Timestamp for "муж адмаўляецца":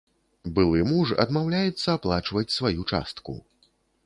0.91-1.87